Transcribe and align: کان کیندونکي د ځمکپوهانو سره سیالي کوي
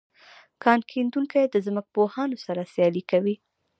کان 0.63 0.79
کیندونکي 0.91 1.41
د 1.47 1.55
ځمکپوهانو 1.67 2.37
سره 2.45 2.61
سیالي 2.73 3.03
کوي 3.11 3.35